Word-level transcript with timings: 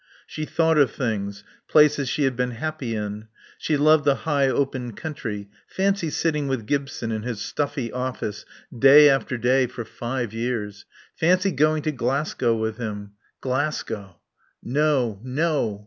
She 0.25 0.45
thought 0.45 0.79
of 0.79 0.89
things. 0.89 1.43
Places 1.67 2.09
she 2.09 2.23
had 2.23 2.35
been 2.35 2.49
happy 2.57 2.95
in. 2.95 3.27
She 3.59 3.77
loved 3.77 4.03
the 4.03 4.15
high 4.25 4.47
open 4.47 4.93
country. 4.93 5.47
Fancy 5.67 6.09
sitting 6.09 6.47
with 6.47 6.65
Gibson 6.65 7.11
in 7.11 7.21
his 7.21 7.39
stuffy 7.39 7.91
office, 7.91 8.43
day 8.75 9.07
after 9.11 9.37
day, 9.37 9.67
for 9.67 9.85
five 9.85 10.33
years. 10.33 10.85
Fancy 11.15 11.51
going 11.51 11.83
to 11.83 11.91
Glasgow 11.91 12.55
with 12.55 12.77
him. 12.77 13.11
Glasgow 13.41 14.15
No. 14.63 15.19
No. 15.21 15.79